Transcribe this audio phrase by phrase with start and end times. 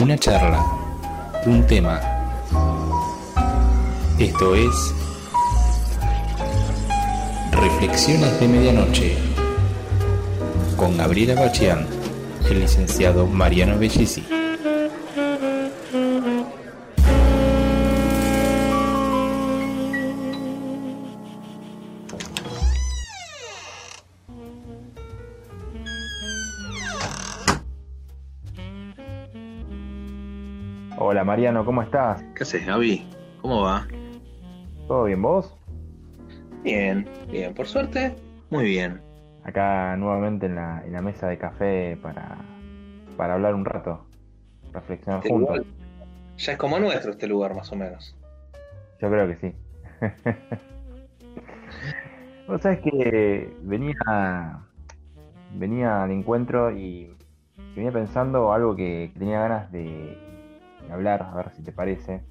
[0.00, 0.64] Una charla,
[1.44, 2.00] un tema.
[4.16, 4.94] Esto es
[7.50, 9.18] Reflexiones de Medianoche
[10.76, 11.84] con Gabriela Bachián,
[12.48, 14.37] el licenciado Mariano Bellisi.
[31.38, 32.20] Mariano, ¿cómo estás?
[32.34, 33.08] ¿Qué haces, Gaby?
[33.42, 33.86] ¿Cómo va?
[34.88, 35.56] ¿Todo bien vos?
[36.64, 38.16] Bien, bien, por suerte,
[38.50, 39.00] muy bien.
[39.44, 42.38] Acá nuevamente en la, en la mesa de café para,
[43.16, 44.04] para hablar un rato,
[44.72, 45.58] reflexionar Este juntos.
[45.58, 45.72] lugar
[46.38, 48.16] ya es como nuestro este lugar, más o menos.
[49.00, 49.54] Yo creo que sí.
[52.48, 53.94] Vos sabés que venía,
[55.54, 57.16] venía al encuentro y
[57.76, 60.27] venía pensando algo que, tenía ganas de
[60.92, 62.22] hablar, a ver si te parece.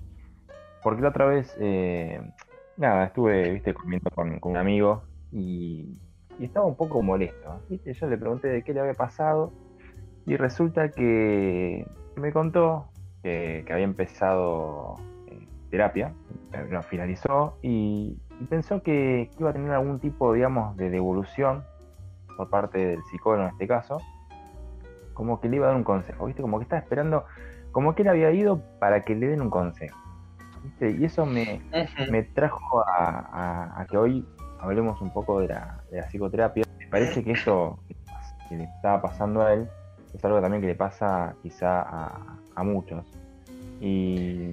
[0.83, 2.21] Porque la otra vez, eh,
[2.77, 5.97] nada, estuve, viste, comiendo con, un amigo y,
[6.39, 7.61] estaba un poco molesto.
[7.69, 7.93] ¿viste?
[7.93, 9.51] Yo le pregunté de qué le había pasado
[10.25, 12.89] y resulta que me contó
[13.23, 14.95] que, había empezado
[15.27, 16.13] eh, terapia,
[16.53, 20.89] eh, lo finalizó y, y pensó que, que iba a tener algún tipo, digamos, de
[20.89, 21.63] devolución
[22.37, 23.97] por parte del psicólogo en este caso,
[25.13, 26.43] como que le iba a dar un consejo, ¿viste?
[26.43, 27.25] Como que estaba esperando,
[27.77, 29.95] como que él había ido para que le den un consejo,
[30.63, 30.89] ¿viste?
[30.99, 31.61] Y eso me,
[32.09, 34.25] me trajo a, a- a que hoy
[34.59, 36.63] hablemos un poco de la, de la psicoterapia.
[36.79, 37.77] Me parece que eso
[38.49, 39.69] que le estaba pasando a él
[40.11, 43.05] es algo también que le pasa quizá a, a muchos.
[43.79, 44.49] Y,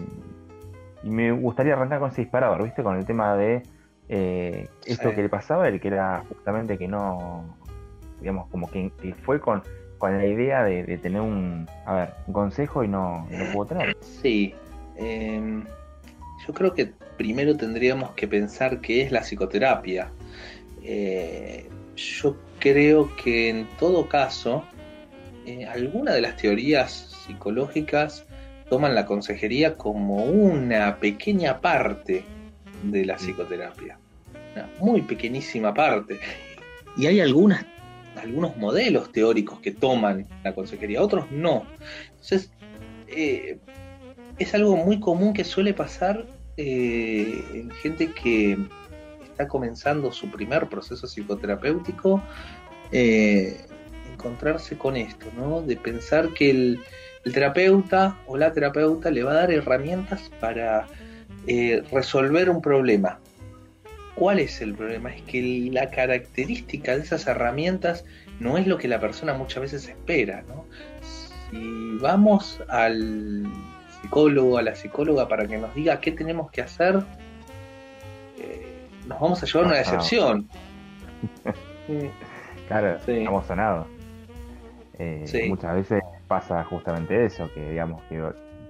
[1.03, 2.83] y me gustaría arrancar con ese disparador, ¿viste?
[2.83, 3.63] Con el tema de
[4.11, 5.15] eh, esto Sí.
[5.17, 7.57] que le pasaba a él, que era justamente que no,
[8.21, 9.63] digamos, como que, que fue con,
[10.05, 13.69] con la idea de, de tener un, a ver, un consejo y no, no pudo
[13.69, 13.97] tener.
[14.03, 14.53] Sí,
[14.97, 15.65] em,
[16.47, 20.11] yo creo que primero tendríamos que pensar qué es la psicoterapia.
[20.83, 24.63] Eh, yo creo que en todo caso,
[25.47, 28.27] eh, alguna de las teorías psicológicas
[28.69, 32.25] toman la consejería como una pequeña parte
[32.83, 33.97] de la psicoterapia,
[34.55, 36.21] una muy pequeñísima parte.
[36.95, 37.65] Y hay algunas,
[38.17, 41.67] algunos modelos teóricos que toman la consejería, otros no.
[42.11, 42.51] Entonces,
[43.09, 43.59] eh,
[44.39, 46.27] es algo muy común que suele pasar
[46.57, 48.59] eh, en gente que
[49.25, 52.23] está comenzando su primer proceso psicoterapéutico,
[52.93, 53.61] eh,
[54.13, 55.63] encontrarse con esto, ¿no?
[55.63, 56.81] De pensar que el,
[57.25, 60.87] el terapeuta o la terapeuta le va a dar herramientas para
[61.47, 63.19] eh, resolver un problema.
[64.17, 65.13] ¿Cuál es el problema?
[65.15, 68.05] Es que la característica de esas herramientas
[68.39, 70.65] no es lo que la persona muchas veces espera, ¿no?
[71.51, 73.45] Si vamos al
[74.01, 77.03] psicólogo, a la psicóloga para que nos diga qué tenemos que hacer,
[78.39, 80.49] eh, nos vamos a llevar una decepción.
[82.69, 83.13] Claro, Sí.
[83.19, 83.87] estamos sonados.
[84.99, 85.43] Eh, Sí.
[85.49, 88.23] Muchas veces pasa justamente eso, que digamos que,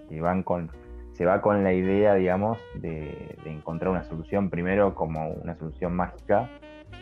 [0.09, 0.69] que van con,
[1.15, 6.51] se va con la idea, digamos, de, encontrar una solución primero como una solución mágica,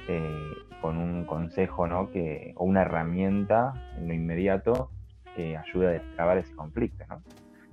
[0.08, 2.10] eh, con un consejo, ¿no?
[2.10, 4.90] Que, o una herramienta en lo inmediato
[5.34, 7.22] que ayude a destrabar ese conflicto, ¿no?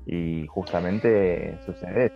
[0.06, 2.16] Y justamente sucede eso.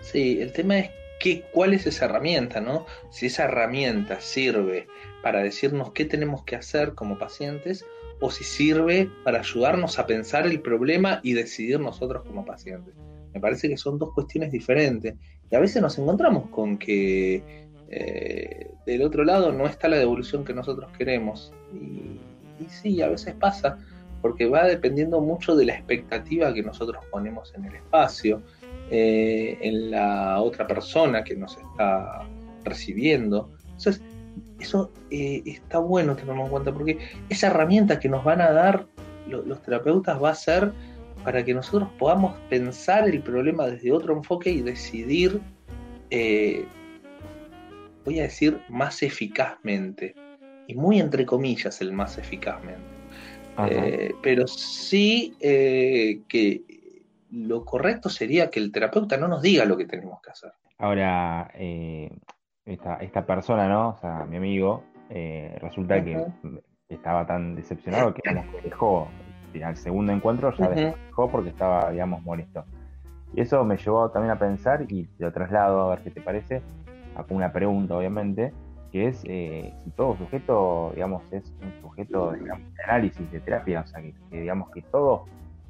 [0.00, 2.86] Sí, el tema es que, cuál es esa herramienta, ¿no?
[3.10, 4.86] Si esa herramienta sirve
[5.22, 7.84] para decirnos qué tenemos que hacer como pacientes
[8.20, 12.94] o si sirve para ayudarnos a pensar el problema y decidir nosotros como pacientes.
[13.32, 15.14] Me parece que son dos cuestiones diferentes.
[15.50, 20.44] Y a veces nos encontramos con que eh, del otro lado no está la devolución
[20.44, 21.52] que nosotros queremos.
[21.72, 23.78] Y sí, a veces pasa,
[24.20, 28.42] porque va dependiendo mucho de la expectativa que nosotros ponemos en el espacio
[28.90, 32.26] eh, en la otra persona que nos está
[32.64, 33.50] recibiendo.
[33.66, 34.02] Entonces,
[34.60, 38.86] eso eh, está bueno tenerlo en cuenta porque esa herramienta que nos van a dar
[39.28, 40.72] lo- los terapeutas va a ser
[41.24, 45.40] para que nosotros podamos pensar el problema desde otro enfoque y decidir,
[46.10, 46.64] eh,
[48.04, 50.14] voy a decir, más eficazmente.
[50.66, 52.80] Y muy entre comillas el más eficazmente.
[53.70, 56.62] Eh, pero sí que
[57.30, 60.52] lo correcto sería que el terapeuta no nos diga lo que tenemos que hacer.
[60.78, 62.10] Ahora, eh,
[62.64, 63.90] esta, esta persona, ¿no?
[63.90, 66.24] O sea, mi amigo, eh, resulta que
[66.88, 69.08] estaba tan decepcionado que que dejó,
[69.64, 70.74] al segundo encuentro ya Ujú.
[70.74, 72.64] dejó porque estaba, digamos, molesto.
[73.34, 76.20] Y eso me llevó también a pensar, y te lo traslado a ver qué te
[76.20, 76.62] parece,
[77.16, 78.52] a una pregunta, obviamente,
[78.92, 82.40] que es eh, si todo sujeto, digamos, es un sujeto de
[82.86, 85.22] análisis de terapia, o sea, que, digamos que todos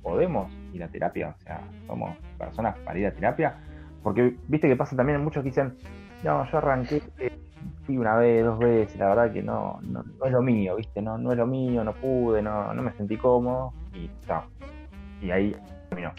[0.02, 3.56] podemos ir a terapia, o sea, somos personas para ir a terapia,
[4.02, 5.76] porque viste que pasa también muchos que dicen,
[6.24, 7.02] no, yo arranqué,
[7.84, 11.18] fui una vez, dos veces, la verdad que no, no, es lo mío, viste, no,
[11.18, 14.44] no es lo mío, no pude, no, no me sentí cómodo, y está.
[15.20, 15.56] Y ahí
[15.88, 16.12] terminó.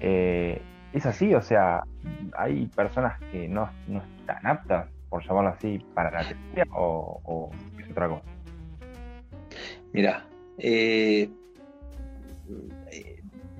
[0.00, 0.60] Eh,
[0.92, 1.82] es así, o sea,
[2.36, 7.90] hay personas que no, no están aptas por llamarlo así, para la terapia o, es
[7.90, 8.24] otra cosa?
[9.92, 10.24] Mira,
[10.58, 11.28] eh,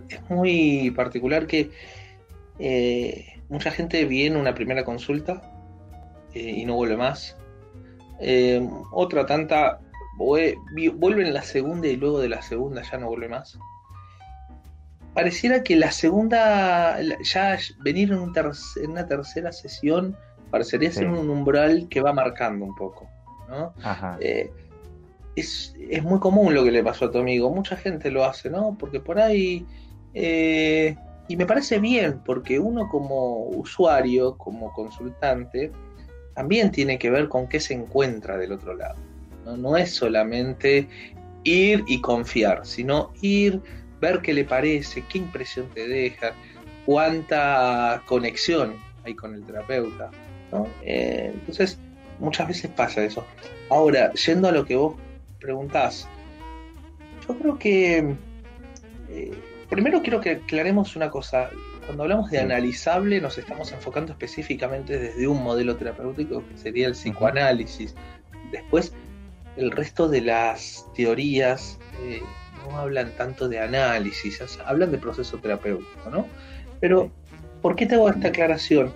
[0.09, 1.71] es muy particular que
[2.59, 5.43] eh, mucha gente viene una primera consulta
[6.35, 7.37] eh, y no vuelve más.
[8.93, 9.81] otra tanta
[10.17, 13.59] vuelve en la segunda y luego de la segunda ya no vuelve más.
[15.15, 18.21] Pareciera que la segunda, ya venir en
[18.91, 20.17] una tercera sesión
[20.51, 23.09] Parecería ser un umbral que va marcando un poco.
[23.49, 23.73] ¿no?
[24.21, 24.51] Eh,
[25.37, 27.51] es, muy común lo que le pasó a tu amigo.
[27.51, 28.77] Mucha gente lo hace, ¿no?
[28.79, 29.67] Porque por ahí.
[30.15, 30.97] Eh,
[31.29, 35.71] y me parece bien, porque uno como usuario, como consultante,
[36.35, 38.97] también tiene que ver con qué se encuentra del otro lado.
[39.45, 40.89] No, no es solamente
[41.45, 43.61] ir y confiar, sino ir,
[44.01, 46.33] ver qué le parece, qué impresión te deja,
[46.85, 48.75] cuánta conexión
[49.05, 50.11] hay con el terapeuta.
[50.83, 51.79] Eh, entonces,
[52.19, 53.25] muchas veces pasa eso.
[53.71, 54.97] Ahora, yendo a lo que vos
[55.41, 56.09] preguntás,
[57.27, 58.15] yo creo que
[59.09, 59.35] eh,
[59.69, 61.51] primero quiero que aclaremos una cosa.
[61.87, 66.93] Cuando hablamos de analizable, nos estamos enfocando específicamente desde un modelo terapéutico que sería el
[66.93, 67.95] psicoanálisis.
[68.53, 68.93] Después,
[69.57, 72.23] el resto de las teorías eh,
[72.69, 76.27] no hablan tanto de análisis, hablan de proceso terapéutico, ¿no?
[76.81, 77.11] Pero,
[77.61, 78.93] ¿por qué te hago esta aclaración?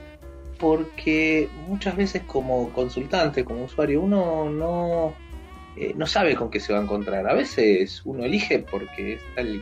[0.58, 5.14] porque muchas veces como consultante, como usuario, uno no,
[5.76, 7.28] eh, no sabe con qué se va a encontrar.
[7.28, 9.60] A veces uno elige porque es, el,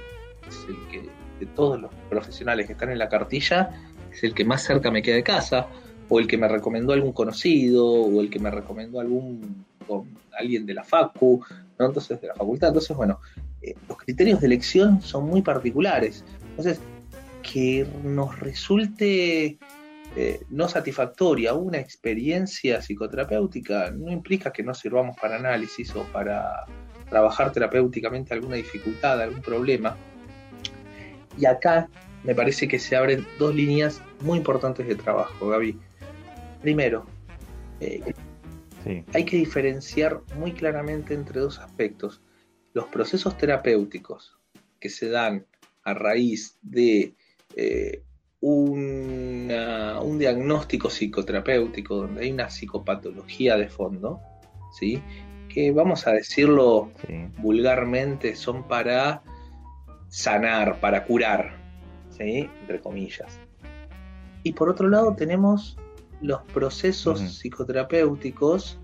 [0.91, 1.09] que
[1.41, 3.71] de todos los profesionales que están en la cartilla
[4.13, 5.67] es el que más cerca me queda de casa,
[6.09, 9.65] o el que me recomendó algún conocido, o el que me recomendó algún
[10.39, 11.43] alguien de la facu,
[11.79, 11.87] ¿no?
[11.87, 12.69] entonces de la facultad.
[12.69, 13.21] Entonces, bueno,
[13.63, 16.25] eh, los criterios de elección son muy particulares.
[16.51, 16.81] Entonces,
[17.43, 19.59] que nos resulte
[20.15, 26.67] eh, no satisfactoria una experiencia psicoterapéutica no implica que no sirvamos para análisis o para
[27.09, 29.97] trabajar terapéuticamente alguna dificultad, algún problema.
[31.39, 31.89] Y acá
[32.25, 35.79] me parece que se abren dos líneas muy importantes de trabajo, Gaby.
[36.61, 37.07] Primero,
[37.81, 38.15] eh,
[39.13, 42.21] hay que diferenciar muy claramente entre dos aspectos.
[42.75, 44.39] Los procesos terapéuticos
[44.79, 45.47] que se dan
[45.85, 47.15] a raíz de
[47.57, 48.03] eh,
[48.43, 54.21] un diagnóstico psicoterapéutico donde hay una psicopatología de fondo,
[54.73, 55.01] ¿sí?
[55.49, 56.91] que vamos a decirlo
[57.39, 59.23] vulgarmente, son para
[60.09, 61.57] sanar, para curar,
[62.11, 62.49] ¿sí?
[62.61, 63.39] entre comillas.
[64.43, 65.79] Y por otro lado tenemos
[66.21, 68.79] los procesos psicoterapéuticos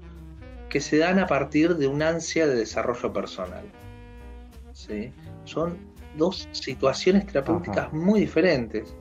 [0.68, 3.64] que se dan a partir de una ansia de desarrollo personal.
[4.72, 5.12] ¿sí?
[5.44, 5.78] Son
[6.16, 8.94] dos situaciones terapéuticas muy diferentes.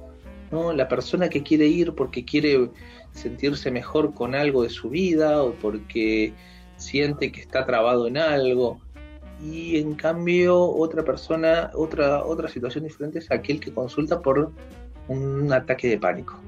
[0.51, 2.69] La persona que quiere ir porque quiere
[3.11, 6.33] sentirse mejor con algo de su vida o porque
[6.77, 8.79] siente que está trabado en algo.
[9.43, 14.51] Y en cambio otra persona, otra, otra situación diferente es aquel que consulta por
[15.07, 16.39] un ataque de pánico,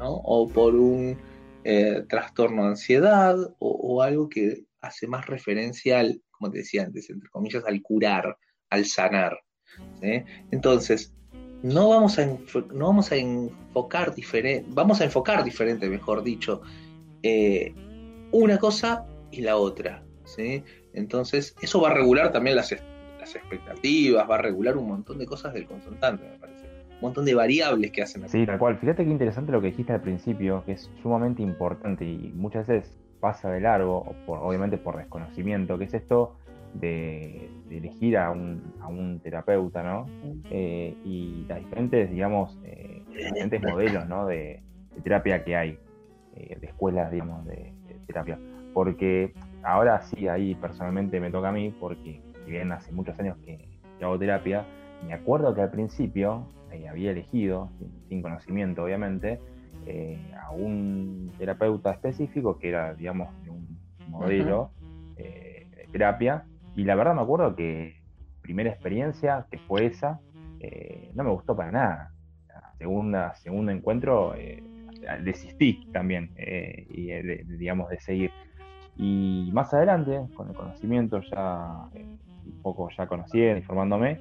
[0.00, 1.18] O por un
[1.64, 7.10] eh, trastorno de ansiedad o, algo que hace más referencia al, como te decía antes,
[7.10, 8.36] entre comillas, al curar,
[8.70, 9.38] al sanar.
[10.50, 11.12] Entonces,
[11.62, 16.62] no vamos a, no vamos a enfocar diferente, vamos a enfocar diferente, mejor dicho,
[17.22, 17.74] eh,
[18.32, 20.02] una cosa y la otra.
[20.24, 20.62] ¿sí?
[20.92, 22.74] Entonces, eso va a regular también las,
[23.18, 26.66] las expectativas, va a regular un montón de cosas del consultante, me parece.
[26.94, 28.28] Un montón de variables que hacen.
[28.28, 28.76] Sí, tal cual.
[28.78, 32.98] Fíjate qué interesante lo que dijiste al principio, que es sumamente importante y muchas veces
[33.20, 36.36] pasa de largo, obviamente por desconocimiento, que es esto
[36.74, 37.47] de,
[37.78, 40.06] elegir a un, a un, terapeuta, ¿no?
[40.50, 44.26] Eh, y las diferentes, digamos, eh, diferentes modelos, ¿no?
[44.26, 44.62] De,
[45.02, 45.78] terapia que hay,
[46.34, 47.72] eh, de escuelas, digamos, de,
[48.06, 48.38] terapia.
[48.74, 49.32] Porque
[49.62, 53.78] ahora sí, ahí personalmente me toca a mí, porque si bien hace muchos años que,
[54.00, 54.64] hago terapia,
[55.06, 56.46] me acuerdo que al principio
[56.88, 57.70] había elegido,
[58.08, 59.40] sin, conocimiento obviamente,
[60.40, 64.70] a un terapeuta específico que era, digamos, de un modelo
[65.16, 66.44] de terapia
[66.78, 68.00] y la verdad me acuerdo que
[68.40, 70.20] primera experiencia, que fue esa,
[70.60, 72.12] eh, no me gustó para nada.
[72.78, 74.62] Segunda, segundo encuentro, eh,
[75.24, 77.10] desistí también, eh, y,
[77.56, 78.30] digamos, de seguir.
[78.96, 82.06] Y más adelante, con el conocimiento ya, eh,
[82.46, 84.20] un poco ya conociendo, informándome,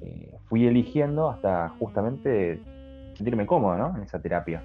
[0.00, 2.60] eh, fui eligiendo hasta justamente
[3.14, 3.96] sentirme cómodo ¿no?
[3.96, 4.62] en esa terapia.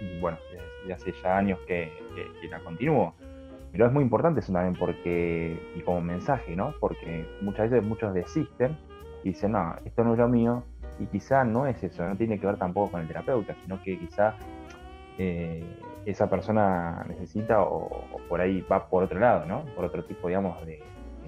[0.00, 0.38] Y bueno,
[0.82, 1.92] desde hace ya años que,
[2.50, 3.14] la continúo.
[3.72, 6.74] Pero es muy importante eso también porque, y como mensaje, ¿no?
[6.80, 8.76] Porque muchas veces muchos desisten
[9.22, 10.64] y dicen, no, esto no es lo mío,
[10.98, 13.98] y quizá no es eso, no tiene que ver tampoco con el terapeuta, sino que
[13.98, 14.34] quizá
[15.18, 15.62] eh,
[16.06, 19.64] esa persona necesita o, por ahí va por otro lado, ¿no?
[19.76, 20.82] Por otro tipo, digamos, de,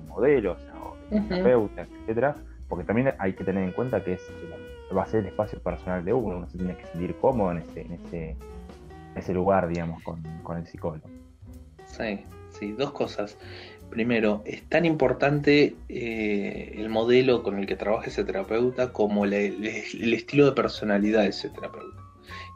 [0.09, 2.35] modelos o de terapeutas, etcétera,
[2.69, 4.33] porque también hay que tener en cuenta que es
[4.97, 7.59] va a ser el espacio personal de uno, uno se tiene que sentir cómodo en
[7.59, 8.37] ese, en ese,
[9.15, 11.09] ese lugar, digamos, con, con el psicólogo.
[11.97, 12.25] Sí,
[12.59, 13.37] sí, dos cosas.
[13.91, 19.35] Primero, es tan importante eh, el modelo con el que trabaja ese terapeuta como el,
[19.65, 22.01] estilo de personalidad de ese terapeuta.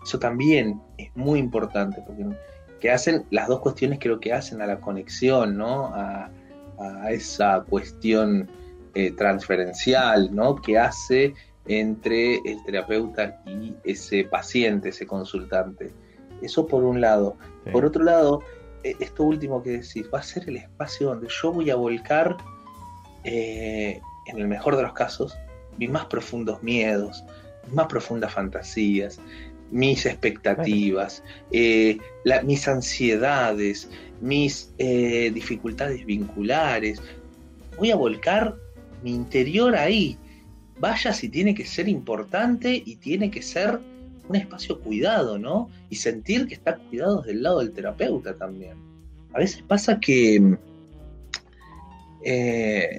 [0.05, 2.25] Eso también es muy importante, porque
[2.81, 5.87] que hacen las dos cuestiones creo que hacen a la conexión, ¿no?
[5.95, 6.31] A,
[7.09, 8.50] esa cuestión
[8.95, 10.57] eh, transferencial, ¿no?
[10.57, 11.33] Que hace
[11.67, 15.93] entre el terapeuta y ese paciente, ese consultante.
[16.43, 17.37] Eso por un lado.
[17.73, 18.43] Por otro lado,
[18.85, 22.37] esto último que decís, va a ser el espacio donde yo voy a volcar,
[23.25, 25.35] eh, en el mejor de los casos,
[25.79, 27.25] mis más profundos miedos,
[27.64, 29.19] mis más profundas fantasías,
[29.71, 31.99] mis expectativas, eh,
[32.45, 33.88] mis ansiedades,
[34.21, 37.03] mis eh, dificultades vinculares.
[37.79, 38.55] Voy a volcar
[39.03, 40.17] mi interior ahí.
[40.79, 43.81] Vaya si tiene que ser importante y tiene que ser
[44.28, 45.69] un espacio cuidado, ¿no?
[45.90, 48.76] Y sentir que está cuidado del lado del terapeuta también.
[49.33, 50.57] A veces pasa que
[52.23, 52.99] eh,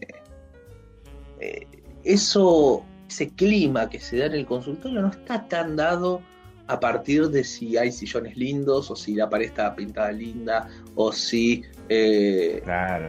[1.39, 1.67] eh,
[2.03, 6.21] eso, ese clima que se da en el consultorio no está tan dado
[6.67, 11.11] a partir de si hay sillones lindos o si la pared está pintada linda o
[11.11, 12.61] si eh,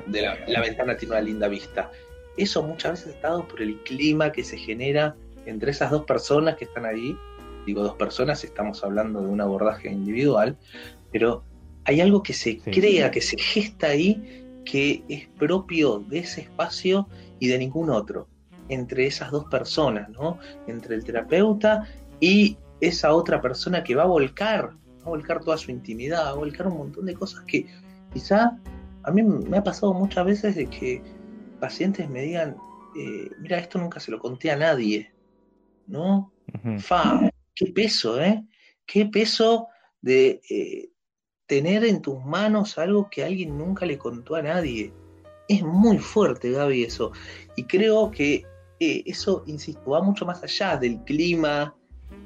[0.06, 1.90] de la, la, ventana tiene una linda vista.
[2.36, 6.56] Eso muchas veces está dado por el clima que se genera entre esas dos personas
[6.56, 7.16] que están ahí
[7.66, 10.56] digo dos personas, estamos hablando de un abordaje individual,
[11.12, 11.42] pero
[11.84, 17.06] hay algo que se crea, que se gesta ahí, que es propio de ese espacio
[17.38, 18.28] y de ningún otro,
[18.68, 20.38] entre esas dos personas, ¿no?
[20.66, 21.86] Entre el terapeuta
[22.20, 26.30] y esa otra persona que va a volcar, va a volcar toda su intimidad, va
[26.30, 27.66] a volcar un montón de cosas que
[28.12, 28.58] quizá
[29.04, 31.02] a mí me ha pasado muchas veces de que
[31.60, 32.56] pacientes me digan,
[32.98, 35.12] eh, mira, esto nunca se lo conté a nadie,
[35.86, 36.32] ¿no?
[36.78, 38.44] Fa, qué peso, ¿eh?
[38.86, 39.66] Qué peso
[40.00, 40.90] de eh,
[41.46, 44.92] tener en tus manos algo que alguien nunca le contó a nadie.
[45.48, 47.12] Es muy fuerte, Gaby, eso.
[47.56, 48.44] Y creo que
[48.78, 51.74] eh, eso, insisto, va mucho más allá del clima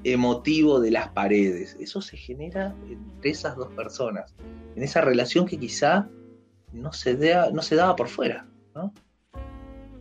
[0.05, 1.77] emotivo de las paredes.
[1.81, 4.35] Eso se genera entre esas dos personas,
[4.75, 6.09] en esa relación que quizá
[6.73, 7.17] no se,
[7.53, 8.47] no se daba por fuera.
[8.75, 8.93] ¿no?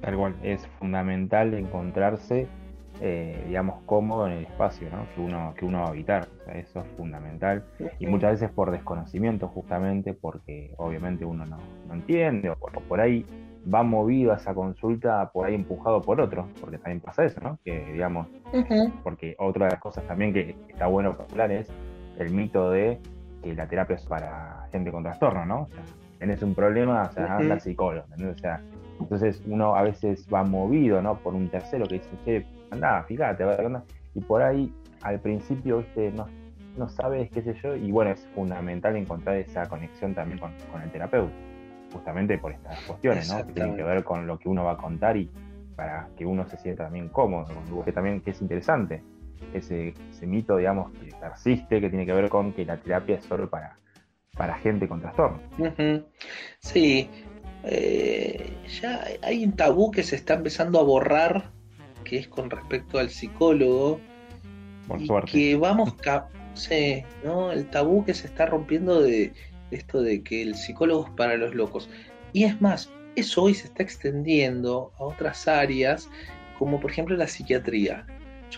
[0.01, 2.47] Tal cual, es fundamental encontrarse
[3.01, 6.27] eh, digamos, cómodo en el espacio que, uno, que uno va a habitar.
[6.53, 7.63] eso es fundamental.
[7.99, 11.57] Y muchas veces por desconocimiento, justamente, porque obviamente uno no,
[11.93, 13.25] entiende, o por, ahí
[13.73, 17.57] va movido a esa consulta, por ahí empujado por otro, porque también pasa eso, ¿no?
[17.63, 18.27] Que, digamos,
[19.03, 21.69] porque otra de las cosas también que está bueno hablar es
[22.17, 22.99] el mito de
[23.43, 25.61] que la terapia es para gente con trastorno, ¿no?
[25.61, 25.83] O sea,
[26.19, 28.61] tenés un problema, o sea, anda al psicólogo, O sea,
[28.99, 31.17] entonces uno a veces va movido, ¿no?
[31.19, 33.43] Por un tercero que dice, che, anda, fíjate,
[34.15, 36.27] y por ahí al principio, viste, no,
[36.77, 40.91] no sabes, qué sé yo, y bueno, es fundamental encontrar esa conexión también con, el
[40.91, 41.33] terapeuta,
[41.93, 43.45] justamente por estas cuestiones, ¿no?
[43.45, 45.29] Que tienen que ver con lo que uno va a contar y
[45.75, 47.47] para que uno se sienta también cómodo,
[47.85, 49.01] que también que es interesante,
[49.53, 53.25] ese, ese mito, digamos, que persiste, que tiene que ver con que la terapia es
[53.25, 53.77] solo para,
[54.35, 55.39] para gente con trastorno.
[56.59, 57.09] Sí,
[57.63, 61.51] eh, ya hay un tabú que se está empezando a borrar
[62.09, 63.99] que es con respecto al psicólogo.
[64.97, 65.93] y que vamos,
[66.55, 67.51] sí, ¿no?
[67.51, 69.31] El tabú que se está rompiendo de,
[69.69, 71.87] esto de que el psicólogo es para los locos.
[72.33, 76.09] Y es más, eso hoy se está extendiendo a otras áreas,
[76.57, 78.07] como por ejemplo la psiquiatría.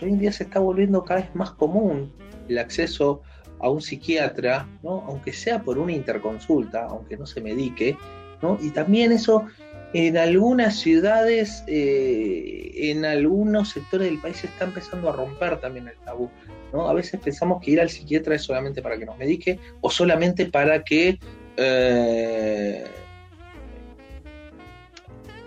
[0.00, 2.10] Hoy en día se está volviendo cada vez más común
[2.48, 3.20] el acceso
[3.60, 5.04] a un psiquiatra, ¿no?
[5.06, 7.96] aunque sea por una interconsulta, aunque no se medique,
[8.40, 8.58] ¿no?
[8.60, 9.46] y también eso
[9.94, 15.88] en algunas ciudades, eh, en algunos sectores del país se está empezando a romper también
[15.88, 16.30] el tabú.
[16.72, 16.88] ¿no?
[16.88, 20.46] A veces pensamos que ir al psiquiatra es solamente para que nos medique o solamente
[20.46, 21.18] para que
[21.56, 22.84] eh,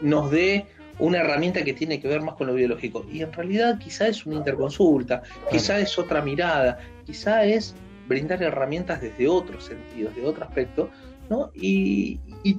[0.01, 0.67] nos dé
[0.99, 3.05] una herramienta que tiene que ver más con lo biológico.
[3.11, 7.75] Y en realidad quizá es una interconsulta, quizá es otra mirada, quizá es
[8.07, 10.89] brindar herramientas desde otros sentidos, de otro aspecto,
[11.29, 11.51] ¿no?
[11.55, 12.57] Y, y,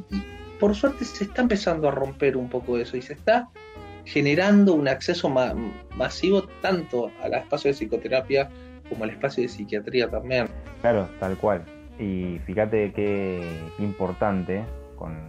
[0.59, 3.49] por suerte se está empezando a romper un poco eso y se está
[4.05, 5.29] generando un acceso
[5.97, 8.49] masivo tanto al espacio de psicoterapia
[8.89, 10.47] como al espacio de psiquiatría también.
[10.81, 11.65] Claro, tal cual.
[11.99, 13.43] Y fíjate qué
[13.79, 14.65] importante,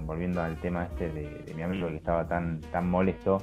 [0.05, 3.41] volviendo al tema este de, mi amigo que estaba tan, tan molesto,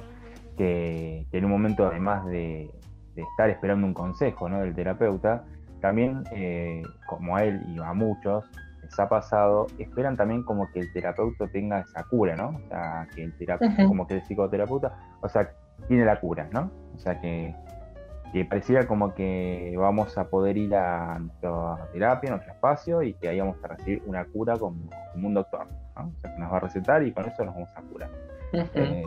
[0.57, 2.69] que, en un momento además de,
[3.15, 4.61] estar esperando un consejo ¿no?
[4.61, 5.45] del terapeuta,
[5.81, 8.45] también eh, como a él y a muchos,
[8.85, 12.49] les ha pasado, esperan también como que el terapeuta tenga esa cura, ¿no?
[12.49, 15.51] O sea, que el terapeuta, como que el psicoterapeuta, o sea,
[15.87, 16.71] tiene la cura, ¿no?
[16.93, 17.53] O sea, que,
[18.31, 23.13] que pareciera como que vamos a poder ir a nuestra terapia, a nuestro espacio, y
[23.15, 24.77] que ahí vamos a recibir una cura como,
[25.15, 26.07] un doctor, ¿no?
[26.07, 28.09] O sea, que nos va a recetar y con eso nos vamos a curar.
[28.53, 29.03] Eh,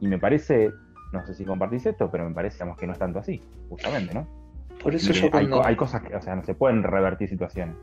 [0.00, 0.70] y me parece,
[1.12, 4.26] no sé si compartís esto, pero me parece que no es tanto así, justamente, ¿no?
[4.82, 7.76] Por eso yo hay, hay cosas que, o sea, no se pueden revertir situaciones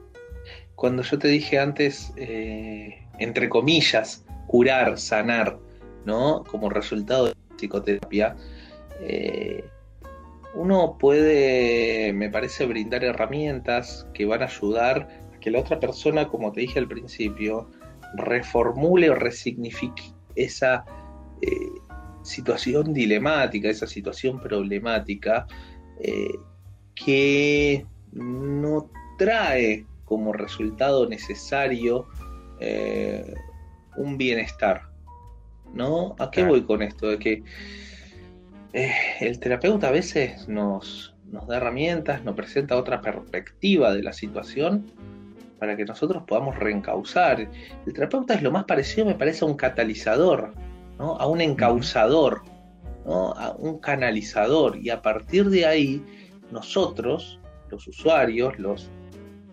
[0.79, 5.59] cuando yo te dije antes, eh, entre comillas, curar, sanar,
[6.05, 6.45] ¿no?
[6.45, 8.37] Como resultado de la psicoterapia,
[9.01, 9.65] eh,
[10.53, 16.29] uno puede, me parece, brindar herramientas que van a ayudar a que la otra persona,
[16.29, 17.69] como te dije al principio,
[18.15, 20.03] reformule o resignifique
[20.35, 20.85] esa
[21.41, 21.49] eh,
[22.23, 25.45] situación dilemática, esa situación problemática
[26.95, 32.07] que no trae como resultado necesario
[32.59, 33.33] eh,
[33.95, 34.89] un bienestar.
[35.71, 36.15] ¿No?
[36.17, 37.07] ¿A qué voy con esto?
[37.07, 37.43] De que
[38.73, 44.11] eh, el terapeuta a veces nos, nos da herramientas, nos presenta otra perspectiva de la
[44.11, 44.91] situación
[45.59, 47.47] para que nosotros podamos reencauzar.
[47.85, 50.53] El terapeuta es lo más parecido, me parece, a un catalizador,
[50.97, 51.17] ¿no?
[51.17, 52.41] a un encausador,
[53.05, 53.33] ¿no?
[53.33, 54.75] a un canalizador.
[54.77, 56.03] Y a partir de ahí,
[56.51, 57.39] nosotros,
[57.69, 58.89] los usuarios, los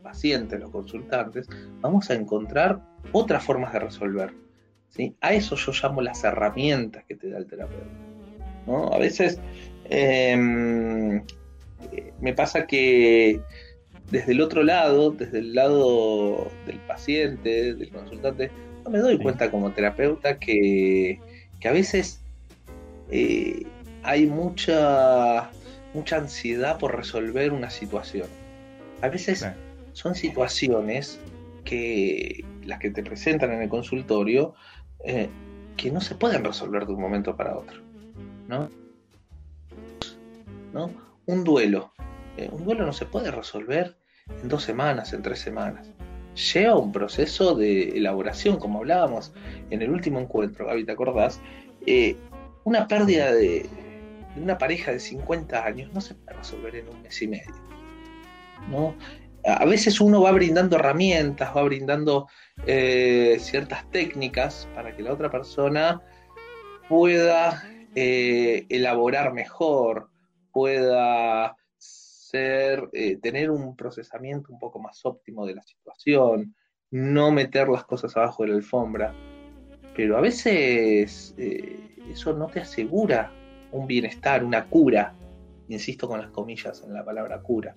[0.06, 1.48] pacientes, los consultantes,
[1.80, 4.32] vamos a encontrar otras formas de resolver.
[4.90, 5.16] ¿sí?
[5.20, 7.86] A eso yo llamo las herramientas que te da el terapeuta.
[8.68, 8.92] ¿no?
[8.92, 9.40] A veces
[9.90, 11.25] em,
[12.20, 13.40] me pasa que
[14.12, 18.52] desde el otro lado, desde el lado del paciente, del consultante,
[18.85, 21.18] no me doy cuenta como terapeuta que,
[21.64, 22.20] a veces
[23.11, 23.66] eh,
[24.04, 25.50] hay mucha,
[25.94, 28.28] mucha ansiedad por resolver una situación.
[29.02, 29.44] A veces
[29.96, 31.18] son situaciones
[31.64, 34.54] que las que te presentan en el consultorio
[35.02, 35.30] eh,
[35.78, 37.80] que no se pueden resolver de un momento para otro.
[38.46, 38.68] ¿no?
[40.74, 40.90] ¿No?
[41.24, 41.94] Un duelo.
[42.37, 43.96] Eh, un duelo no se puede resolver
[44.42, 45.90] en dos semanas, en tres semanas.
[46.52, 49.32] Lleva un proceso de elaboración, como hablábamos
[49.70, 51.40] en el último encuentro, Gaby, ¿te acordás?
[51.87, 52.16] Eh,
[52.64, 53.62] una pérdida de,
[54.35, 57.54] de, una pareja de 50 años no se puede resolver en un mes y medio.
[58.70, 58.94] ¿no?
[59.46, 62.28] A veces uno va brindando herramientas, va brindando
[62.66, 66.02] eh, ciertas técnicas para que la otra persona
[66.88, 67.62] pueda
[67.94, 70.11] eh, elaborar mejor,
[70.52, 76.56] pueda ser, eh, tener un procesamiento un poco más óptimo de la situación,
[76.90, 79.14] no meter las cosas abajo de la alfombra.
[79.94, 83.32] Pero a veces eso no te asegura
[83.70, 85.14] un bienestar, una cura.
[85.68, 87.74] Insisto con las comillas en la palabra cura.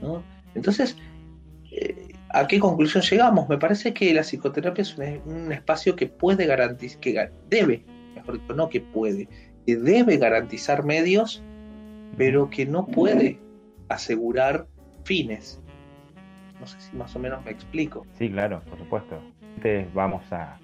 [0.00, 0.22] ¿no?
[0.54, 0.96] Entonces,
[1.70, 3.48] eh, ¿a qué conclusión llegamos?
[3.48, 7.84] Me parece que la psicoterapia es un, espacio que puede garantizar, que debe,
[8.14, 9.28] mejor dicho, no que puede,
[9.66, 11.42] que debe garantizar medios,
[12.16, 13.38] pero que no puede
[13.88, 14.66] asegurar
[15.04, 15.60] fines.
[16.60, 18.06] No sé si más o menos me explico.
[18.18, 19.20] Sí, claro, por supuesto.
[19.56, 20.58] Entonces vamos a,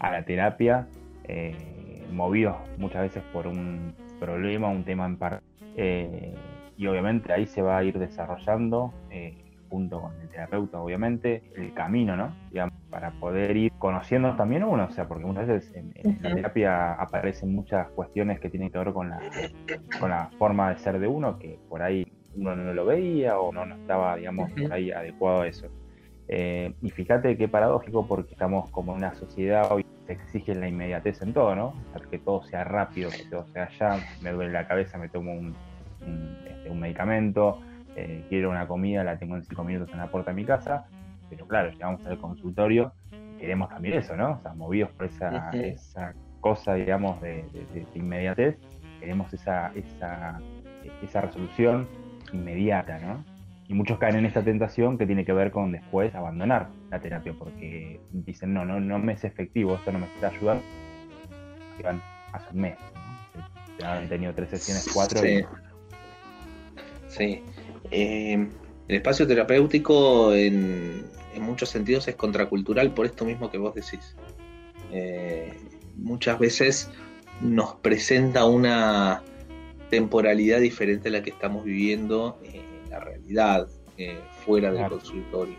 [0.00, 0.88] la terapia,
[1.24, 5.42] eh, movidos muchas veces por un problema, un tema en par.
[5.76, 6.34] Eh,
[6.76, 9.36] y obviamente ahí se va a ir desarrollando, eh,
[9.68, 12.34] junto con el terapeuta, obviamente, el camino, ¿no?
[12.50, 16.92] Digamos, para poder ir conociendo también uno, o sea, porque muchas veces en, la terapia
[16.92, 19.20] aparecen muchas cuestiones que tienen que ver con la,
[19.98, 22.06] con la forma de ser de uno, que por ahí
[22.36, 25.68] uno no lo veía o no, no estaba, digamos, por ahí adecuado a eso.
[26.28, 30.68] Eh, y fíjate qué paradójico porque estamos como en una sociedad hoy se exige la
[30.68, 31.74] inmediatez en todo, ¿no?
[32.10, 35.54] que todo sea rápido, que todo sea ya, me duele la cabeza, me tomo un,
[36.46, 37.60] este, un, medicamento,
[37.96, 40.86] eh, quiero una comida, la tengo en cinco minutos en la puerta de mi casa,
[41.30, 42.92] pero claro, llegamos al consultorio
[43.42, 44.34] queremos también eso, ¿no?
[44.34, 47.44] O sea, movidos por esa, esa cosa, digamos, de,
[47.92, 48.56] inmediatez,
[49.00, 50.40] queremos esa, esa,
[51.02, 51.88] esa resolución
[52.32, 53.24] inmediata, ¿no?
[53.66, 57.34] Y muchos caen en esta tentación que tiene que ver con después abandonar la terapia
[57.36, 60.62] porque dicen, no, no, no me es efectivo, esto no me está ayudando.
[61.76, 62.00] Que van
[62.32, 62.78] hace un mes,
[63.80, 63.88] ¿no?
[63.88, 65.18] han tenido tres sesiones, cuatro.
[65.18, 65.42] Sí.
[67.18, 68.48] Eh,
[68.88, 74.16] el espacio terapéutico en, en muchos sentidos es contracultural por esto mismo que vos decís.
[74.92, 75.52] Eh,
[75.96, 76.90] muchas veces
[77.40, 79.22] nos presenta una
[79.90, 85.56] temporalidad diferente a la que estamos viviendo en la realidad, eh, fuera del consultorio.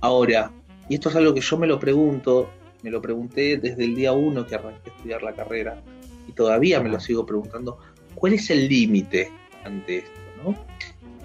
[0.00, 0.50] Ahora,
[0.88, 2.50] y esto es algo que yo me lo pregunto,
[2.82, 5.80] me lo pregunté desde el día uno que arranqué a estudiar la carrera,
[6.26, 7.78] y todavía me lo sigo preguntando,
[8.14, 9.30] ¿cuál es el límite
[9.64, 10.21] ante esto?
[10.42, 10.56] ¿No?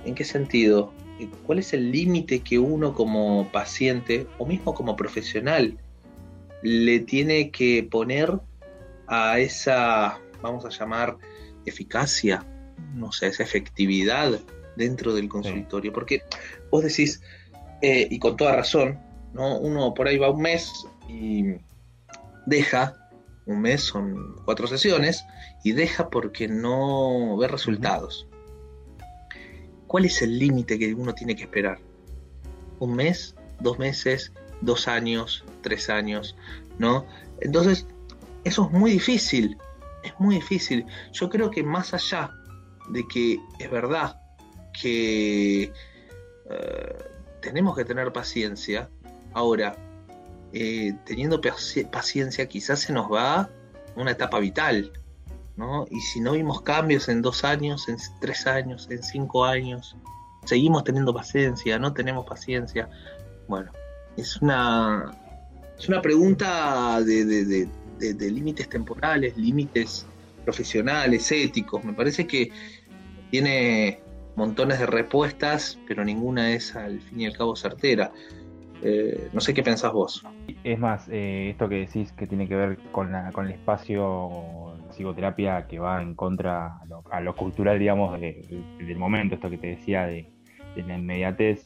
[0.05, 0.93] ¿En qué sentido?
[1.45, 5.77] ¿Cuál es el límite que uno como paciente o mismo como profesional
[6.61, 8.39] le tiene que poner
[9.07, 11.17] a esa, vamos a llamar,
[11.65, 12.45] eficacia,
[12.93, 14.39] no sé, esa efectividad
[14.75, 15.91] dentro del consultorio?
[15.91, 16.21] Porque
[16.71, 17.21] vos decís,
[17.81, 18.99] eh, y con toda razón,
[19.33, 19.57] ¿no?
[19.57, 21.55] Uno por ahí va un mes y
[22.45, 23.09] deja,
[23.45, 25.25] un mes son cuatro sesiones,
[25.63, 28.27] y deja porque no ve resultados.
[29.87, 31.79] ¿Cuál es el límite que uno tiene que esperar?
[32.79, 33.35] ¿Un mes?
[33.59, 34.33] ¿Dos meses?
[34.61, 35.43] ¿Dos años?
[35.61, 36.35] ¿Tres años?
[36.77, 37.05] ¿No?
[37.41, 37.87] Entonces,
[38.43, 39.57] eso es muy difícil.
[40.03, 40.85] Es muy difícil.
[41.11, 42.31] Yo creo que más allá
[42.89, 44.19] de que es verdad
[44.79, 46.97] que eh,
[47.41, 48.89] tenemos que tener paciencia,
[49.33, 49.75] ahora,
[50.53, 51.41] eh, teniendo
[51.91, 53.49] paciencia, quizás se nos va
[53.95, 54.91] una etapa vital.
[55.89, 59.95] Y si no vimos cambios en dos años, en tres años, en cinco años,
[60.45, 62.89] seguimos teniendo paciencia, no tenemos paciencia.
[63.47, 63.71] Bueno,
[64.17, 65.11] es una,
[65.77, 67.67] es una pregunta de,
[67.99, 70.05] límites temporales, límites
[70.43, 71.83] profesionales, éticos.
[71.83, 72.51] Me parece que
[73.31, 73.99] tiene
[74.35, 78.11] montones de respuestas, pero ninguna es al fin y al cabo certera.
[78.81, 80.23] Eh, no sé qué pensás vos.
[80.63, 84.73] Es más, eh, esto que decís que tiene que ver con, la, con el espacio
[84.89, 86.79] psicoterapia que va en contra
[87.11, 90.27] a lo, cultural, digamos, del momento, esto que te decía de,
[90.75, 91.65] la inmediatez.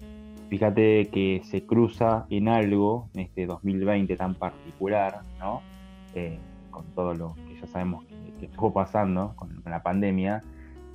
[0.50, 5.62] Fíjate que se cruza en algo, en este 2020 tan particular, ¿no?
[6.14, 6.38] Eh,
[6.72, 10.42] con todo lo que ya sabemos que, estuvo pasando con, la pandemia,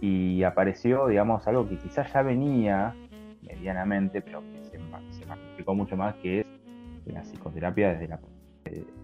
[0.00, 2.94] y apareció, digamos, algo que quizás ya venía
[3.42, 4.65] medianamente, pero que
[5.74, 6.46] mucho más, que es
[7.06, 8.20] la psicoterapia desde la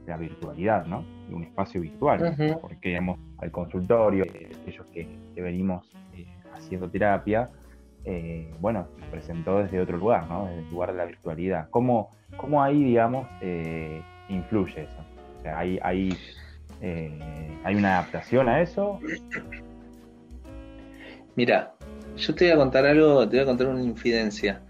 [0.07, 1.05] la virtualidad, ¿no?
[1.29, 7.51] De un espacio virtual, porque digamos, al consultorio, aquellos que, venimos eh, haciendo terapia,
[8.05, 10.46] eh, bueno, se presentó desde otro lugar, ¿no?
[10.46, 11.68] Desde el lugar de la virtualidad.
[11.70, 15.05] ¿Cómo, cómo ahí, digamos, eh, influye eso?
[15.38, 16.16] O sea, ¿hay, hay,
[17.64, 18.98] ¿hay una adaptación a eso?
[21.37, 21.72] Mira,
[22.16, 24.61] yo te voy a contar algo, te voy a contar una infidencia.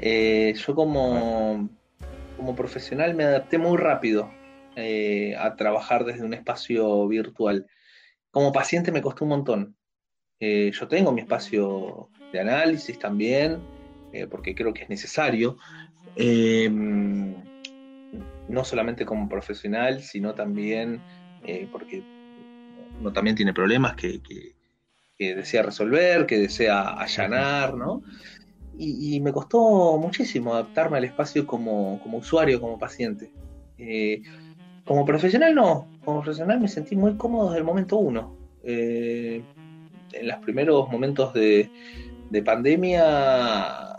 [0.00, 1.68] Yo como
[2.40, 4.30] como profesional me adapté muy rápido
[4.74, 7.66] eh, a trabajar desde un espacio virtual.
[8.30, 9.76] Como paciente me costó un montón.
[10.38, 13.58] Eh, yo tengo mi espacio de análisis también,
[14.14, 15.58] eh, porque creo que es necesario.
[16.16, 17.34] Em,
[18.48, 21.00] no solamente como profesional, sino también
[21.72, 22.02] porque
[23.00, 24.20] uno también tiene problemas que,
[25.16, 28.02] que desea resolver, que desea allanar, ¿no?
[28.82, 33.30] Y, me costó muchísimo adaptarme al espacio como, usuario, como paciente.
[33.76, 34.22] Eh,
[34.84, 38.36] como profesional no, como profesional me sentí muy cómodo desde el momento uno.
[38.64, 39.42] Eh,
[40.12, 41.70] en los primeros momentos de,
[42.44, 43.96] pandemia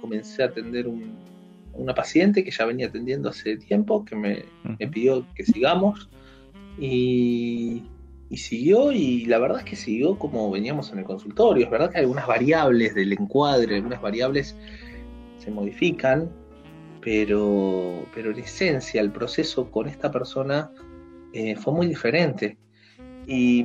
[0.00, 0.86] comencé a atender
[1.72, 4.44] una paciente que ya venía atendiendo hace tiempo, que me,
[4.78, 6.10] me pidió que sigamos.
[6.78, 7.82] Y,
[8.28, 11.64] y siguió y la verdad es que siguió como veníamos en el consultorio.
[11.64, 14.56] Es verdad que algunas variables del encuadre, algunas variables
[15.38, 16.30] se modifican,
[17.00, 20.70] pero, pero en esencia el proceso con esta persona
[21.32, 22.56] eh, fue muy diferente.
[23.26, 23.64] Y,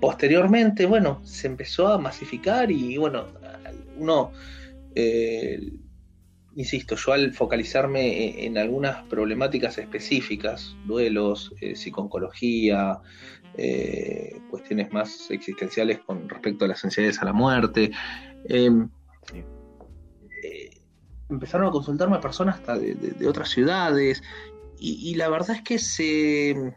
[0.00, 3.26] posteriormente, bueno, se empezó a masificar y bueno,
[3.98, 4.30] uno...
[4.94, 5.60] Eh,
[6.56, 12.98] insisto, yo al focalizarme en algunas problemáticas específicas, duelos, eh, psiconcología,
[13.58, 17.90] eh, cuestiones más existenciales con respecto a las sensibilidades a la muerte,
[18.48, 18.88] em,
[20.42, 20.70] eh,
[21.28, 24.22] empezaron a consultarme personas hasta de, otras ciudades
[24.78, 26.74] y, la verdad es que se,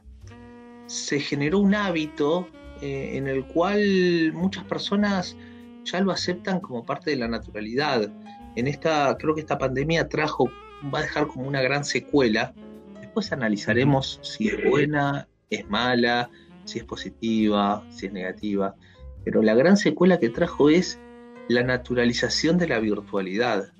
[0.87, 2.47] se generó un hábito
[2.81, 5.35] en el cual muchas personas
[5.83, 8.09] ya lo aceptan como parte de la naturalidad
[8.55, 10.49] en esta, creo que esta pandemia trajo,
[10.93, 12.53] va a dejar como una gran secuela.
[12.99, 16.29] Después analizaremos si es buena, es mala,
[16.65, 18.75] si es positiva, si es negativa.
[19.23, 20.99] Pero la gran secuela que trajo es
[21.47, 23.71] la naturalización de la virtualidad.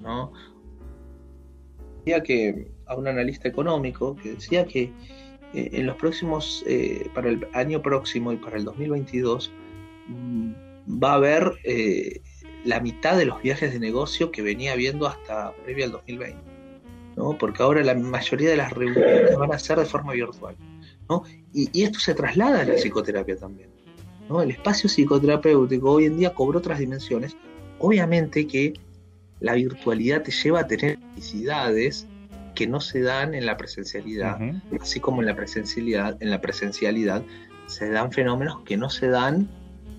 [0.00, 0.32] ¿no?
[1.98, 4.92] Decía que a un analista económico que decía que
[5.54, 9.52] eh, en los próximos, eh, para el año próximo y para el 2022,
[10.08, 10.52] mm,
[11.02, 12.20] va a haber eh,
[12.68, 16.38] la mitad de los viajes de negocio que venía habiendo hasta previo al 2020.
[17.16, 17.38] ¿no?
[17.38, 20.54] Porque ahora la mayoría de las reuniones van a ser de forma virtual.
[21.08, 21.22] ¿no?
[21.54, 23.70] Y, esto se traslada a la psicoterapia también.
[24.28, 24.42] ¿no?
[24.42, 27.38] El espacio psicoterapéutico hoy en día cobró otras dimensiones.
[27.78, 28.74] Obviamente que
[29.40, 32.06] la virtualidad te lleva a tener necesidades
[32.54, 34.38] que no se dan en la presencialidad,
[34.78, 37.22] así como en la presencialidad, en la presencialidad
[37.64, 39.48] se dan fenómenos que no se dan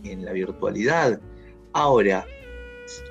[0.03, 1.19] en la virtualidad.
[1.73, 2.25] Ahora,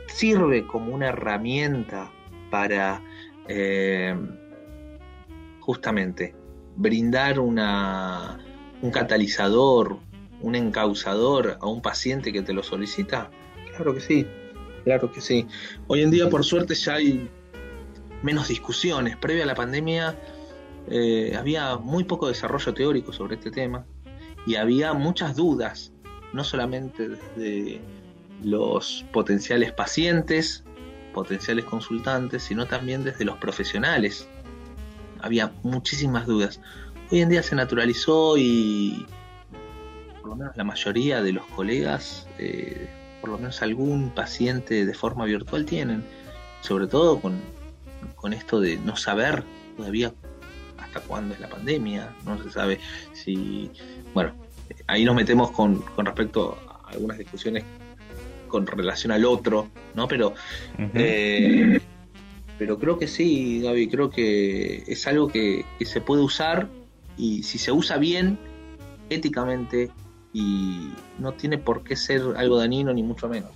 [0.07, 2.11] sirve como una herramienta
[2.51, 3.03] para
[3.49, 4.15] eh,
[5.61, 6.35] justamente
[6.77, 8.39] brindar una,
[8.83, 9.99] un catalizador,
[10.41, 13.31] un encausador a un paciente que te lo solicita?
[13.77, 14.27] Claro que sí,
[14.85, 15.47] claro que sí.
[15.87, 17.29] Hoy en día, por suerte, ya hay
[18.23, 19.17] menos discusiones.
[19.17, 20.17] Previa a la pandemia
[20.91, 23.85] eh, había muy poco desarrollo teórico sobre este tema
[24.47, 25.93] y había muchas dudas,
[26.33, 27.81] no solamente desde
[28.43, 30.65] los potenciales pacientes,
[31.13, 34.29] potenciales consultantes, sino también desde los profesionales.
[35.21, 36.61] Había muchísimas dudas.
[37.11, 39.07] Hoy en día se naturalizó y
[40.21, 42.89] por lo menos la mayoría de los colegas, eh,
[43.21, 46.05] por lo menos algún paciente de forma virtual tienen,
[46.61, 47.41] sobre todo con,
[48.15, 49.43] con esto de no saber
[49.77, 50.13] todavía
[50.77, 52.79] hasta cuándo es la pandemia, no se sabe
[53.13, 53.71] si,
[54.15, 54.33] bueno,
[54.87, 57.65] ahí nos metemos con, con respecto a algunas discusiones
[58.49, 60.09] con relación al otro, ¿no?
[60.09, 60.35] Pero,
[60.95, 61.81] eh,
[62.59, 66.69] pero creo que sí, Gaby, creo que es algo que, se puede usar
[67.17, 68.39] y si se usa bien,
[69.11, 69.91] éticamente,
[70.33, 73.51] y no tiene por qué ser algo dañino ni mucho menos.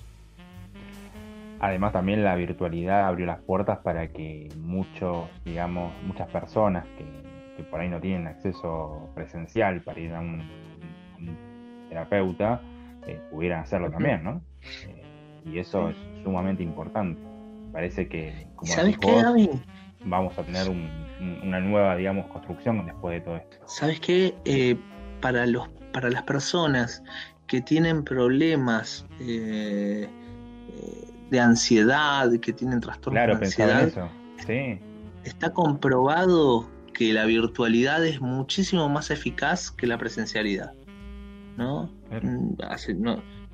[1.61, 7.05] Además también la virtualidad abrió las puertas para que muchos, digamos, muchas personas que,
[7.57, 10.43] que por ahí no tienen acceso presencial para ir a un,
[11.93, 12.61] terapeuta,
[13.07, 14.43] eh, pudieran hacerlo también, ¿no?
[14.87, 15.03] Eh,
[15.45, 17.21] y eso es sumamente importante.
[17.73, 19.51] Parece que, como ¿Sabes qué,
[20.05, 23.57] vamos a tener una nueva, digamos, construcción después de todo esto.
[23.67, 24.35] ¿Sabes qué?
[24.45, 24.77] Eh,
[25.21, 27.03] para, los, para las personas
[27.47, 30.09] que tienen problemas de
[31.41, 34.09] ansiedad, que tienen trastornos de ansiedad, eso.
[34.47, 34.79] Sí.
[35.25, 40.73] está comprobado que la virtualidad es muchísimo más eficaz que la presencialidad.
[41.57, 41.91] ¿No?
[42.11, 42.55] Mm,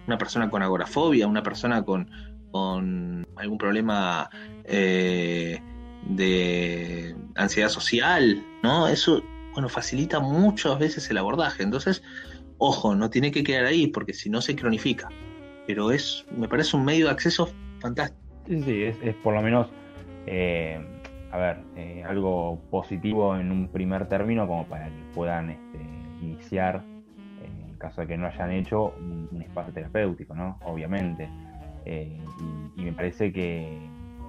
[0.07, 2.11] una persona con agorafobia, una persona con,
[2.51, 4.31] con algún problema
[4.65, 5.61] eh,
[6.09, 8.89] de ansiedad social, ¿no?
[8.89, 11.63] Eso, bueno, facilita muchas veces el abordaje.
[11.63, 12.03] Entonces,
[12.59, 15.09] ojo, no tiene que quedar ahí porque si no se cronifica.
[15.67, 18.23] Pero es, me parece un medio de acceso fantástico.
[18.47, 19.69] Sí, sí, es, por lo menos,
[20.27, 20.81] eh,
[21.31, 25.79] a ver, eh, algo positivo en un primer término como para que puedan este,
[26.23, 26.83] iniciar
[27.79, 30.59] caso de que no hayan hecho un, espacio terapéutico, ¿no?
[30.64, 31.29] Obviamente.
[31.85, 32.21] Eh,
[32.77, 33.79] y, me parece que,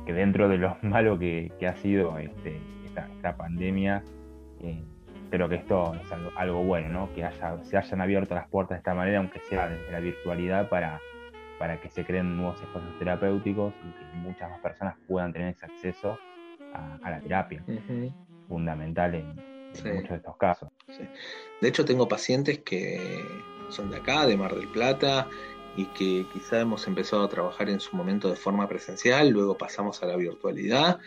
[0.05, 4.03] dentro de lo malo que, ha sido este, esta, pandemia,
[4.61, 4.81] eh,
[5.29, 7.13] creo que esto es algo, bueno, ¿no?
[7.13, 10.69] Que haya, se hayan abierto las puertas de esta manera, aunque sea desde la virtualidad,
[10.69, 10.99] para,
[11.59, 15.65] para que se creen nuevos espacios terapéuticos y que muchas más personas puedan tener ese
[15.65, 16.17] acceso
[16.73, 17.63] a, la terapia.
[18.47, 20.69] Fundamental en, en muchos de estos casos.
[21.61, 23.23] De hecho, tengo pacientes que
[23.69, 25.27] son de acá, de Mar del Plata,
[25.75, 30.01] y que quizá hemos empezado a trabajar en su momento de forma presencial, luego pasamos
[30.03, 30.99] a la virtualidad,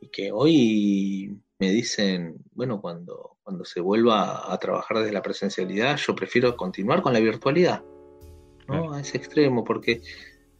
[0.00, 5.96] y que hoy me dicen, bueno, cuando, cuando se vuelva a trabajar desde la presencialidad,
[5.96, 7.82] yo prefiero continuar con la virtualidad,
[8.68, 8.92] ¿no?
[8.92, 10.02] A ese extremo, porque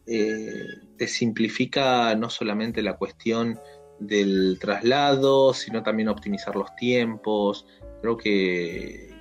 [0.06, 0.66] eh,
[0.98, 3.58] te simplifica no solamente la cuestión
[4.06, 7.66] del traslado, sino también optimizar los tiempos.
[8.00, 9.12] Creo que,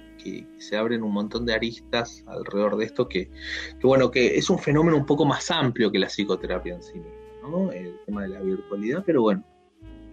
[0.57, 3.29] se abren un montón de aristas alrededor de esto que,
[3.81, 7.01] bueno, que es un fenómeno un poco más amplio que la psicoterapia en sí
[7.41, 7.71] ¿no?
[7.71, 9.43] El tema de la virtualidad, pero bueno,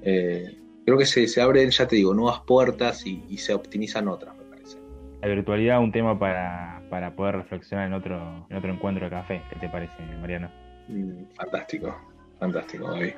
[0.02, 4.37] eh, creo que se, se, abren, ya te digo, nuevas puertas y, se optimizan otras,
[4.37, 4.78] me parece.
[5.22, 9.42] La virtualidad un tema para, para poder reflexionar en otro, en otro encuentro de café,
[9.50, 10.50] ¿qué te parece, Mariano?
[10.88, 11.96] Mm, fantástico,
[12.38, 13.14] fantástico, David.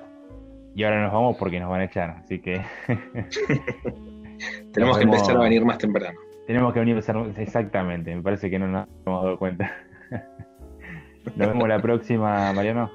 [0.75, 2.63] Y ahora nos vamos porque nos van a echar, así que.
[4.73, 6.19] Tenemos que empezar a venir más temprano.
[6.47, 7.01] Tenemos que venir
[7.37, 9.73] exactamente, me parece que no nos hemos dado cuenta.
[11.37, 12.91] nos vemos la próxima, Mariano.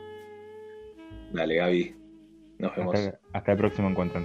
[1.31, 1.95] Dale, Gaby.
[2.59, 2.95] Nos vemos.
[2.95, 4.21] Hasta, hasta el próximo encuentro.